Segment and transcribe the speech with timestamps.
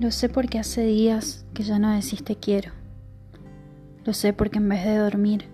[0.00, 2.70] Lo sé porque hace días que ya no decís te quiero.
[4.06, 5.44] Lo sé porque en vez de dormir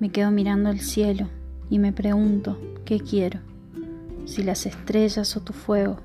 [0.00, 1.28] me quedo mirando el cielo
[1.70, 3.38] y me pregunto qué quiero.
[4.24, 5.98] Si las estrellas o tu fuego.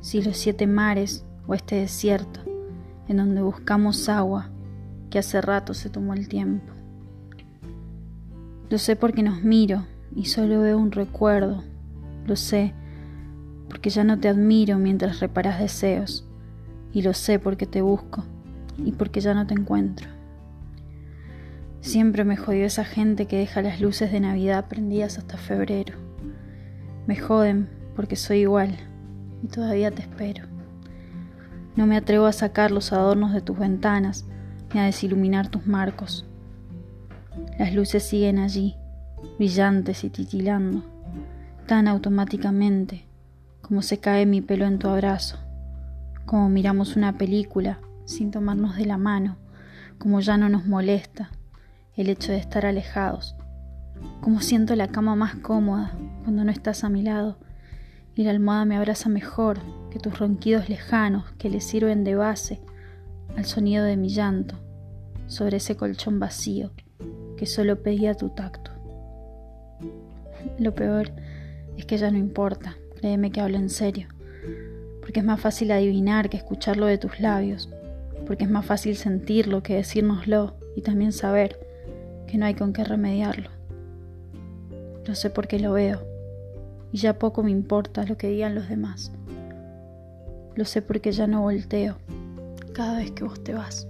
[0.00, 2.40] Si los siete mares o este desierto
[3.06, 4.50] en donde buscamos agua
[5.10, 6.72] que hace rato se tomó el tiempo.
[8.70, 11.62] Lo sé porque nos miro y solo veo un recuerdo.
[12.26, 12.74] Lo sé
[13.68, 16.26] porque ya no te admiro mientras reparas deseos,
[16.92, 18.24] y lo sé porque te busco
[18.78, 20.08] y porque ya no te encuentro.
[21.80, 25.94] Siempre me jodió esa gente que deja las luces de Navidad prendidas hasta febrero.
[27.06, 28.76] Me joden porque soy igual
[29.42, 30.46] y todavía te espero.
[31.76, 34.24] No me atrevo a sacar los adornos de tus ventanas
[34.72, 36.24] ni a desiluminar tus marcos.
[37.58, 38.76] Las luces siguen allí,
[39.38, 40.82] brillantes y titilando,
[41.66, 43.04] tan automáticamente
[43.66, 45.38] como se cae mi pelo en tu abrazo,
[46.26, 49.38] como miramos una película sin tomarnos de la mano,
[49.96, 51.30] como ya no nos molesta
[51.96, 53.36] el hecho de estar alejados,
[54.20, 57.38] como siento la cama más cómoda cuando no estás a mi lado
[58.14, 62.60] y la almohada me abraza mejor que tus ronquidos lejanos que le sirven de base
[63.34, 64.56] al sonido de mi llanto
[65.26, 66.72] sobre ese colchón vacío
[67.38, 68.72] que solo pedía tu tacto.
[70.58, 71.12] Lo peor
[71.78, 74.08] es que ya no importa Créeme que hablo en serio,
[75.02, 77.68] porque es más fácil adivinar que escucharlo de tus labios,
[78.26, 81.60] porque es más fácil sentirlo que decírnoslo y también saber
[82.26, 83.50] que no hay con qué remediarlo.
[85.04, 86.00] Lo sé porque lo veo
[86.92, 89.12] y ya poco me importa lo que digan los demás.
[90.54, 91.98] Lo sé porque ya no volteo
[92.72, 93.86] cada vez que vos te vas.